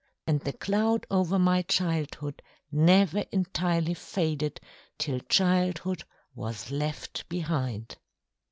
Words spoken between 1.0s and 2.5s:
over my childhood